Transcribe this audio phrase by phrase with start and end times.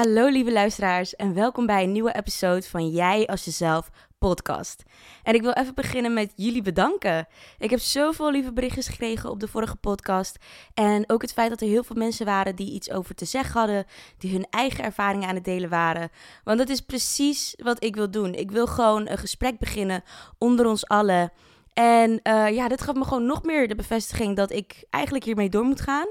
[0.00, 4.82] Hallo lieve luisteraars en welkom bij een nieuwe episode van Jij als jezelf podcast.
[5.22, 7.26] En ik wil even beginnen met jullie bedanken.
[7.58, 10.38] Ik heb zoveel lieve berichtjes gekregen op de vorige podcast
[10.74, 13.58] en ook het feit dat er heel veel mensen waren die iets over te zeggen
[13.58, 13.84] hadden,
[14.18, 16.10] die hun eigen ervaringen aan het delen waren.
[16.44, 18.34] Want dat is precies wat ik wil doen.
[18.34, 20.02] Ik wil gewoon een gesprek beginnen
[20.38, 21.32] onder ons allen.
[21.72, 25.48] En uh, ja, dit gaf me gewoon nog meer de bevestiging dat ik eigenlijk hiermee
[25.48, 26.08] door moet gaan.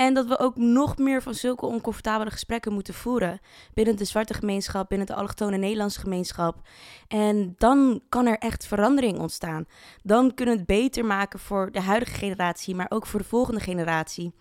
[0.00, 3.40] En dat we ook nog meer van zulke oncomfortabele gesprekken moeten voeren.
[3.74, 6.68] Binnen de zwarte gemeenschap, binnen de allochtone Nederlandse gemeenschap.
[7.08, 9.66] En dan kan er echt verandering ontstaan.
[10.02, 13.60] Dan kunnen we het beter maken voor de huidige generatie, maar ook voor de volgende
[13.60, 14.34] generatie.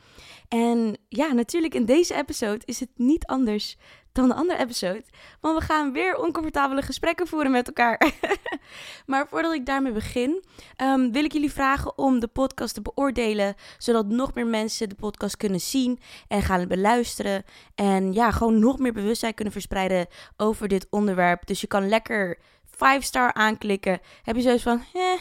[0.48, 3.78] En ja, natuurlijk in deze episode is het niet anders
[4.20, 5.04] dan de andere episode.
[5.40, 8.12] Want we gaan weer oncomfortabele gesprekken voeren met elkaar.
[9.06, 10.44] maar voordat ik daarmee begin,
[10.82, 13.56] um, wil ik jullie vragen om de podcast te beoordelen.
[13.78, 17.44] Zodat nog meer mensen de podcast kunnen zien en gaan beluisteren.
[17.76, 21.46] En ja, gewoon nog meer bewustzijn kunnen verspreiden over dit onderwerp.
[21.46, 24.00] Dus je kan lekker 5 star aanklikken.
[24.24, 25.20] Heb je zoiets van, eh,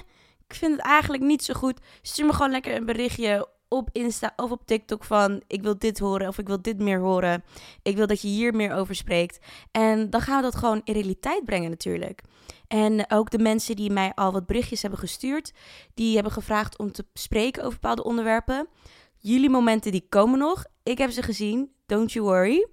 [0.49, 1.81] ik vind het eigenlijk niet zo goed.
[2.03, 5.99] Stuur me gewoon lekker een berichtje op Insta of op TikTok van ik wil dit
[5.99, 7.45] horen of ik wil dit meer horen.
[7.83, 9.39] Ik wil dat je hier meer over spreekt.
[9.71, 12.23] En dan gaan we dat gewoon in realiteit brengen natuurlijk.
[12.69, 15.53] En ook de mensen die mij al wat berichtjes hebben gestuurd,
[15.95, 18.69] die hebben gevraagd om te spreken over bepaalde onderwerpen.
[19.17, 20.65] Jullie momenten die komen nog.
[20.83, 21.71] Ik heb ze gezien.
[21.87, 22.69] Don't you worry.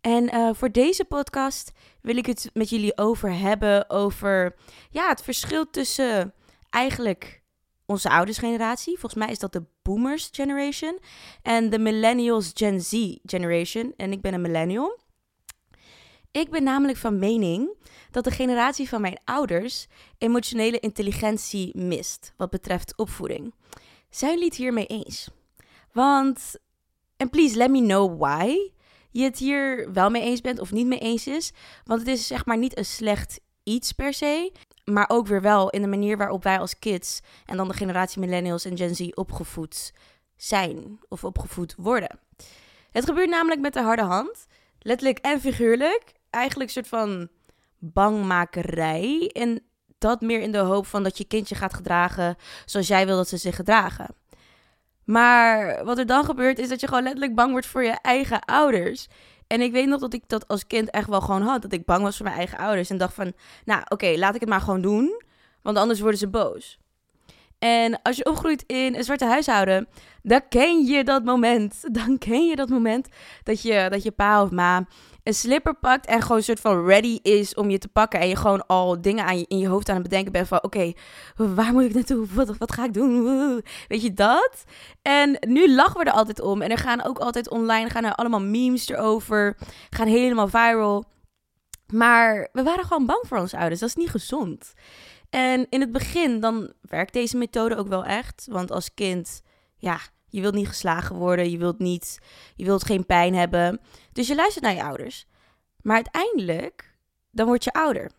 [0.00, 4.54] En uh, voor deze podcast wil ik het met jullie over hebben over
[4.90, 6.34] ja, het verschil tussen
[6.70, 7.41] eigenlijk
[7.86, 8.98] onze oudersgeneratie.
[8.98, 10.98] Volgens mij is dat de boomers generation.
[11.42, 13.94] En de millennials Gen Z generation.
[13.96, 15.00] En ik ben een millennial.
[16.30, 17.74] Ik ben namelijk van mening
[18.10, 19.86] dat de generatie van mijn ouders
[20.18, 23.54] emotionele intelligentie mist wat betreft opvoeding.
[24.10, 25.28] Zijn jullie het hiermee eens?
[25.92, 26.56] Want,
[27.16, 28.70] en please let me know why
[29.10, 31.52] je het hier wel mee eens bent of niet mee eens is.
[31.84, 34.52] Want het is zeg maar niet een slecht iets per se.
[34.84, 38.20] Maar ook weer wel in de manier waarop wij als kids en dan de generatie
[38.20, 39.92] millennials en Gen Z opgevoed
[40.36, 42.18] zijn of opgevoed worden.
[42.90, 44.46] Het gebeurt namelijk met de harde hand,
[44.78, 46.02] letterlijk en figuurlijk.
[46.30, 47.28] Eigenlijk een soort van
[47.78, 49.30] bangmakerij.
[49.32, 49.62] En
[49.98, 53.28] dat meer in de hoop van dat je kindje gaat gedragen zoals jij wil dat
[53.28, 54.14] ze zich gedragen.
[55.04, 58.40] Maar wat er dan gebeurt is dat je gewoon letterlijk bang wordt voor je eigen
[58.40, 59.08] ouders.
[59.52, 61.62] En ik weet nog dat ik dat als kind echt wel gewoon had.
[61.62, 62.90] Dat ik bang was voor mijn eigen ouders.
[62.90, 63.32] En dacht van,
[63.64, 65.22] nou oké, laat ik het maar gewoon doen.
[65.62, 66.78] Want anders worden ze boos.
[67.58, 69.88] En als je opgroeit in een zwarte huishouden,
[70.22, 71.80] dan ken je dat moment.
[71.98, 73.08] Dan ken je dat moment
[73.42, 74.86] dat je, dat je pa of ma
[75.22, 78.20] een slipper pakt en gewoon een soort van ready is om je te pakken.
[78.20, 80.62] En je gewoon al dingen aan je, in je hoofd aan het bedenken bent van...
[80.62, 80.92] Oké,
[81.36, 82.26] waar moet ik naartoe?
[82.32, 83.62] Wat, wat ga ik doen?
[83.88, 84.64] Weet je dat?
[85.02, 86.62] En nu lachen we er altijd om.
[86.62, 89.56] En er gaan ook altijd online gaan er allemaal memes erover.
[89.90, 91.04] Gaan helemaal viral.
[91.92, 93.80] Maar we waren gewoon bang voor onze ouders.
[93.80, 94.72] Dat is niet gezond.
[95.30, 98.46] En in het begin dan werkt deze methode ook wel echt.
[98.50, 99.42] Want als kind,
[99.76, 99.98] ja,
[100.32, 102.18] je wilt niet geslagen worden, je wilt, niet,
[102.54, 103.80] je wilt geen pijn hebben.
[104.12, 105.26] Dus je luistert naar je ouders.
[105.82, 106.94] Maar uiteindelijk,
[107.30, 108.10] dan word je ouder.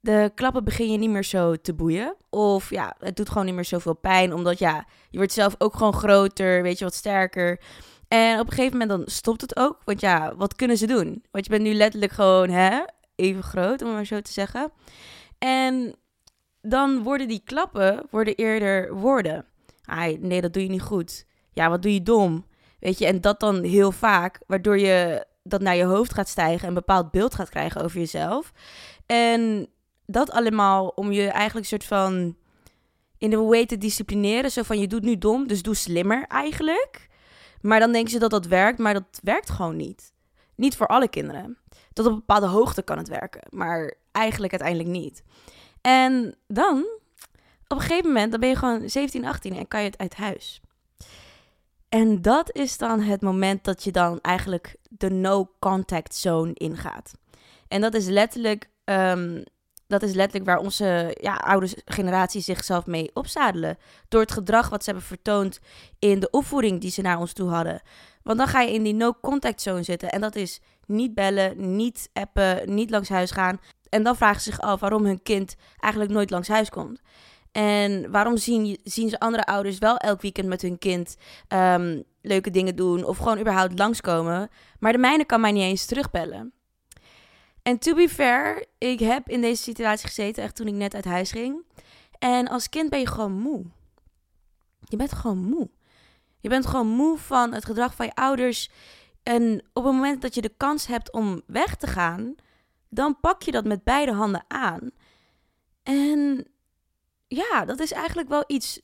[0.00, 2.16] De klappen begin je niet meer zo te boeien.
[2.30, 4.34] Of ja, het doet gewoon niet meer zoveel pijn.
[4.34, 7.60] Omdat ja, je wordt zelf ook gewoon groter, weet je, wat sterker.
[8.08, 9.78] En op een gegeven moment dan stopt het ook.
[9.84, 11.24] Want ja, wat kunnen ze doen?
[11.30, 12.80] Want je bent nu letterlijk gewoon hè,
[13.14, 14.72] even groot, om het maar zo te zeggen.
[15.38, 15.94] En
[16.62, 19.44] dan worden die klappen worden eerder woorden.
[19.84, 22.46] Ai, nee, dat doe je niet goed ja, wat doe je dom?
[22.78, 26.62] Weet je, en dat dan heel vaak, waardoor je dat naar je hoofd gaat stijgen
[26.62, 28.52] en een bepaald beeld gaat krijgen over jezelf.
[29.06, 29.68] En
[30.06, 32.36] dat allemaal om je eigenlijk soort van
[33.18, 34.50] in de way te disciplineren.
[34.50, 37.08] Zo van je doet nu dom, dus doe slimmer eigenlijk.
[37.60, 40.12] Maar dan denken ze dat dat werkt, maar dat werkt gewoon niet.
[40.54, 41.58] Niet voor alle kinderen.
[41.92, 45.22] Tot op een bepaalde hoogte kan het werken, maar eigenlijk uiteindelijk niet.
[45.80, 46.86] En dan,
[47.66, 50.14] op een gegeven moment, dan ben je gewoon 17, 18 en kan je het uit
[50.14, 50.60] huis.
[51.90, 57.12] En dat is dan het moment dat je dan eigenlijk de no-contact zone ingaat.
[57.68, 59.44] En dat is letterlijk, um,
[59.86, 63.78] dat is letterlijk waar onze ja, oude generatie zichzelf mee opzadelen.
[64.08, 65.60] Door het gedrag wat ze hebben vertoond
[65.98, 67.82] in de opvoeding die ze naar ons toe hadden.
[68.22, 70.10] Want dan ga je in die no-contact zone zitten.
[70.10, 73.60] En dat is niet bellen, niet appen, niet langs huis gaan.
[73.88, 77.00] En dan vragen ze zich af waarom hun kind eigenlijk nooit langs huis komt.
[77.52, 81.16] En waarom zien, ze andere ouders wel elk weekend met hun kind
[81.48, 85.86] um, leuke dingen doen of gewoon überhaupt langskomen, maar de mijne kan mij niet eens
[85.86, 86.52] terugbellen.
[87.62, 91.04] En to be fair, ik heb in deze situatie gezeten, echt toen ik net uit
[91.04, 91.64] huis ging.
[92.18, 93.64] En als kind ben je gewoon moe.
[94.80, 95.70] Je bent gewoon moe.
[96.40, 98.70] Je bent gewoon moe van het gedrag van je ouders.
[99.22, 102.34] En op het moment dat je de kans hebt om weg te gaan,
[102.88, 104.90] dan pak je dat met beide handen aan.
[105.82, 106.46] En
[107.36, 108.80] ja, dat is eigenlijk wel iets.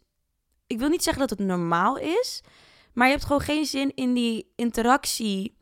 [0.66, 2.42] Ik wil niet zeggen dat het normaal is,
[2.92, 5.56] maar je hebt gewoon geen zin in die interactie.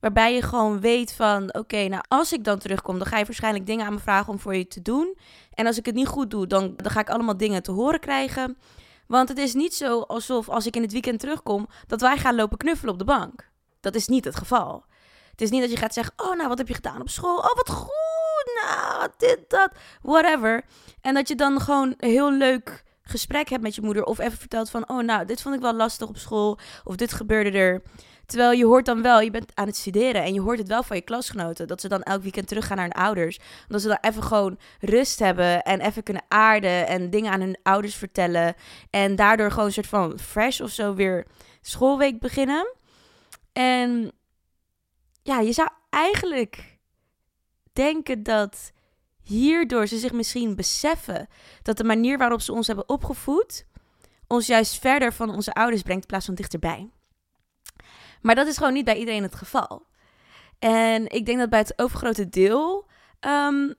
[0.00, 3.66] Waarbij je gewoon weet van, oké, nou als ik dan terugkom, dan ga je waarschijnlijk
[3.66, 5.16] dingen aan me vragen om voor je te doen.
[5.50, 8.00] En als ik het niet goed doe, dan, dan ga ik allemaal dingen te horen
[8.00, 8.58] krijgen.
[9.06, 12.34] Want het is niet zo alsof als ik in het weekend terugkom, dat wij gaan
[12.34, 13.50] lopen knuffelen op de bank.
[13.80, 14.84] Dat is niet het geval.
[15.30, 17.36] Het is niet dat je gaat zeggen, oh nou, wat heb je gedaan op school?
[17.36, 17.92] Oh, wat goed,
[18.62, 19.70] nou, dit, dat,
[20.02, 20.64] whatever.
[21.00, 24.04] En dat je dan gewoon heel leuk gesprek hebt met je moeder.
[24.04, 26.58] Of even vertelt van, oh nou, dit vond ik wel lastig op school.
[26.84, 27.82] Of dit gebeurde er.
[28.26, 30.82] Terwijl je hoort dan wel, je bent aan het studeren en je hoort het wel
[30.82, 31.66] van je klasgenoten.
[31.66, 33.38] Dat ze dan elk weekend teruggaan naar hun ouders.
[33.68, 37.58] Dat ze dan even gewoon rust hebben en even kunnen aarden en dingen aan hun
[37.62, 38.54] ouders vertellen.
[38.90, 41.26] En daardoor gewoon een soort van fresh of zo weer
[41.60, 42.74] schoolweek beginnen.
[43.52, 44.12] En
[45.22, 46.73] ja, je zou eigenlijk
[47.74, 48.72] denken dat
[49.22, 51.28] hierdoor ze zich misschien beseffen
[51.62, 53.66] dat de manier waarop ze ons hebben opgevoed
[54.26, 56.90] ons juist verder van onze ouders brengt plaats van dichterbij.
[58.20, 59.86] Maar dat is gewoon niet bij iedereen het geval.
[60.58, 62.86] En ik denk dat bij het overgrote deel
[63.20, 63.72] ehm,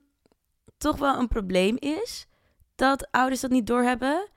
[0.78, 2.28] toch wel een probleem is
[2.76, 4.30] dat ouders dat niet doorhebben.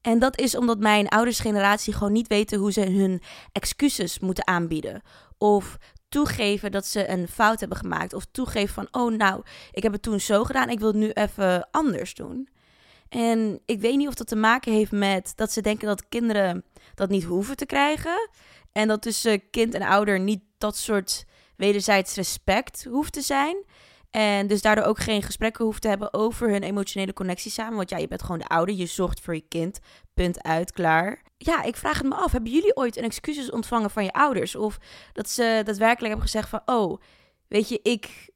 [0.00, 3.22] En dat is omdat mijn oudersgeneratie gewoon niet weten hoe ze hun
[3.52, 5.02] excuses moeten aanbieden.
[5.38, 5.76] Of
[6.14, 8.12] toegeven dat ze een fout hebben gemaakt.
[8.12, 11.10] Of toegeven van, oh nou, ik heb het toen zo gedaan, ik wil het nu
[11.10, 12.48] even anders doen.
[13.08, 16.64] En ik weet niet of dat te maken heeft met dat ze denken dat kinderen
[16.94, 18.28] dat niet hoeven te krijgen.
[18.72, 21.24] En dat tussen kind en ouder niet dat soort
[21.56, 23.64] wederzijds respect hoeft te zijn.
[24.14, 27.76] En dus daardoor ook geen gesprekken hoeft te hebben over hun emotionele connectie samen.
[27.76, 29.78] Want ja, je bent gewoon de ouder, je zorgt voor je kind.
[30.14, 31.22] Punt uit, klaar.
[31.36, 32.32] Ja, ik vraag het me af.
[32.32, 34.56] Hebben jullie ooit een excuses ontvangen van je ouders?
[34.56, 34.78] Of
[35.12, 36.62] dat ze daadwerkelijk hebben gezegd van...
[36.64, 37.00] Oh,
[37.48, 38.30] weet je, ik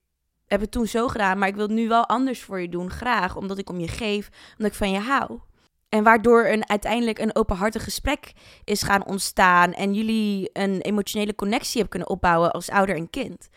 [0.46, 2.90] heb het toen zo gedaan, maar ik wil het nu wel anders voor je doen.
[2.90, 5.40] Graag, omdat ik om je geef, omdat ik van je hou.
[5.88, 8.32] En waardoor een, uiteindelijk een openhartig gesprek
[8.64, 9.72] is gaan ontstaan.
[9.72, 13.48] En jullie een emotionele connectie hebben kunnen opbouwen als ouder en kind.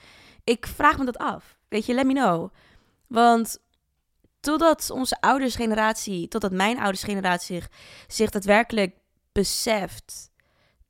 [0.43, 1.59] Ik vraag me dat af.
[1.71, 2.49] Weet je, let me know.
[3.07, 3.57] Want
[4.39, 7.69] totdat onze oudersgeneratie, totdat mijn oudersgeneratie zich,
[8.07, 8.95] zich daadwerkelijk
[9.31, 10.31] beseft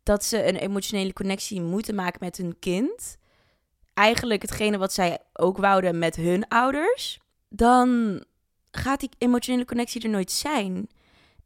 [0.03, 3.17] dat ze een emotionele connectie moeten maken met hun kind.
[3.93, 7.19] Eigenlijk hetgene wat zij ook wouden met hun ouders.
[7.49, 8.23] Dan
[8.71, 10.89] gaat die emotionele connectie er nooit zijn.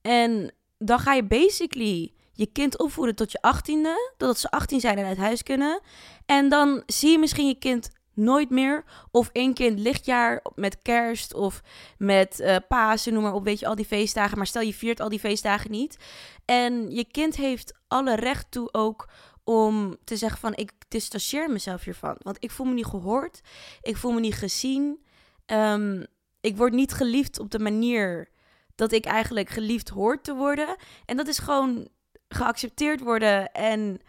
[0.01, 4.13] En dan ga je basically je kind opvoeden tot je achttiende.
[4.17, 5.81] Totdat ze 18 zijn en uit huis kunnen.
[6.25, 8.83] En dan zie je misschien je kind nooit meer.
[9.11, 11.61] Of één kind lichtjaar met kerst of
[11.97, 14.37] met uh, Pasen, noem maar op, weet je, al die feestdagen.
[14.37, 15.97] Maar stel je viert al die feestdagen niet.
[16.45, 19.09] En je kind heeft alle recht toe ook
[19.43, 22.15] om te zeggen van ik distancieer mezelf hiervan.
[22.19, 23.41] Want ik voel me niet gehoord,
[23.81, 25.03] ik voel me niet gezien.
[25.45, 26.05] Um,
[26.41, 28.29] ik word niet geliefd op de manier
[28.75, 30.75] dat ik eigenlijk geliefd hoort te worden.
[31.05, 31.87] En dat is gewoon
[32.27, 34.01] geaccepteerd worden en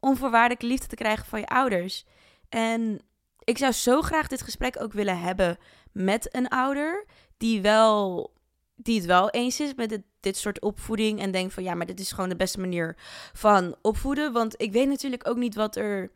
[0.00, 2.04] onvoorwaardelijke liefde te krijgen van je ouders.
[2.48, 3.00] En
[3.44, 5.58] ik zou zo graag dit gesprek ook willen hebben
[5.92, 7.06] met een ouder
[7.36, 8.30] die wel
[8.76, 11.86] die het wel eens is met dit, dit soort opvoeding en denkt van ja, maar
[11.86, 12.96] dit is gewoon de beste manier
[13.32, 14.32] van opvoeden.
[14.32, 16.10] Want ik weet natuurlijk ook niet wat er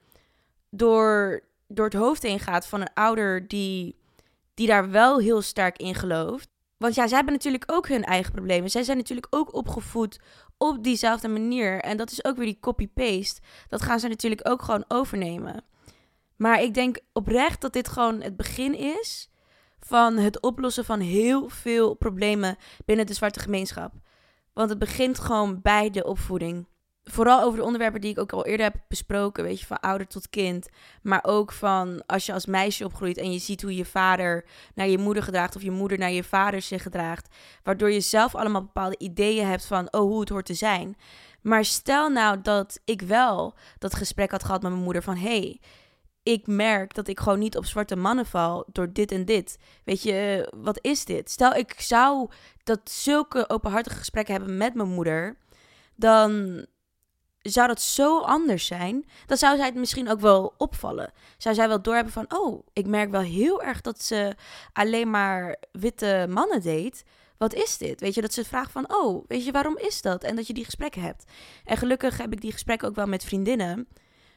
[0.71, 3.97] door, door het hoofd heen gaat van een ouder die,
[4.55, 6.49] die daar wel heel sterk in gelooft.
[6.77, 8.71] Want ja, zij hebben natuurlijk ook hun eigen problemen.
[8.71, 10.21] Zij zijn natuurlijk ook opgevoed
[10.57, 11.81] op diezelfde manier.
[11.81, 13.41] En dat is ook weer die copy-paste.
[13.69, 15.65] Dat gaan ze natuurlijk ook gewoon overnemen.
[16.37, 19.31] Maar ik denk oprecht dat dit gewoon het begin is
[19.79, 23.93] van het oplossen van heel veel problemen binnen de zwarte gemeenschap.
[24.53, 26.67] Want het begint gewoon bij de opvoeding.
[27.05, 30.07] Vooral over de onderwerpen die ik ook al eerder heb besproken, weet je, van ouder
[30.07, 30.69] tot kind.
[31.03, 34.89] Maar ook van als je als meisje opgroeit en je ziet hoe je vader naar
[34.89, 37.35] je moeder gedraagt of je moeder naar je vader zich gedraagt.
[37.63, 40.97] Waardoor je zelf allemaal bepaalde ideeën hebt van, oh, hoe het hoort te zijn.
[41.43, 45.61] Maar stel nou dat ik wel dat gesprek had gehad met mijn moeder van, hey,
[46.27, 49.59] ik merk dat ik gewoon niet op zwarte mannen val door dit en dit.
[49.85, 51.31] Weet je, wat is dit?
[51.31, 52.31] Stel, ik zou
[52.63, 55.37] dat zulke openhartige gesprekken hebben met mijn moeder,
[55.95, 56.65] dan
[57.39, 59.05] zou dat zo anders zijn.
[59.27, 61.13] Dan zou zij het misschien ook wel opvallen.
[61.39, 64.35] Zou zij wel doorhebben van, oh, ik merk wel heel erg dat ze
[64.73, 67.05] alleen maar witte mannen deed.
[67.39, 68.01] Wat is dit?
[68.01, 70.25] Weet je, dat ze vraagt van, oh, weet je, waarom is dat?
[70.25, 71.25] En dat je die gesprekken hebt.
[71.65, 73.89] En gelukkig heb ik die gesprekken ook wel met vriendinnen.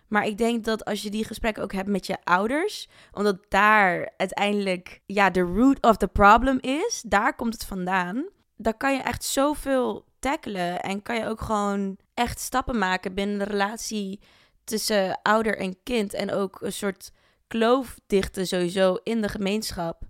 [0.09, 4.11] Maar ik denk dat als je die gesprekken ook hebt met je ouders, omdat daar
[4.17, 8.27] uiteindelijk ja, de root of the problem is, daar komt het vandaan.
[8.57, 13.37] Dan kan je echt zoveel tackelen en kan je ook gewoon echt stappen maken binnen
[13.37, 14.19] de relatie
[14.63, 16.13] tussen ouder en kind.
[16.13, 17.11] En ook een soort
[17.47, 20.01] kloof dichten sowieso in de gemeenschap.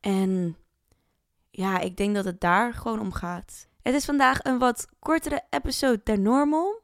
[0.00, 0.56] En
[1.50, 3.68] ja, ik denk dat het daar gewoon om gaat.
[3.82, 6.80] Het is vandaag een wat kortere episode der normal.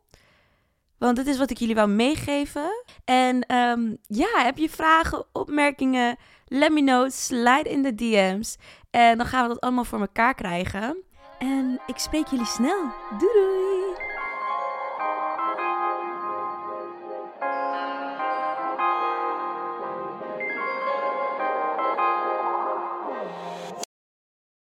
[1.02, 2.84] Want dit is wat ik jullie wou meegeven.
[3.04, 6.16] En ehm, ja, heb je vragen, opmerkingen?
[6.46, 7.10] Let me know.
[7.10, 8.56] Slide in de DM's.
[8.90, 10.96] En dan gaan we dat allemaal voor elkaar krijgen.
[11.38, 12.82] En ik spreek jullie snel.
[13.18, 13.71] Doei doei!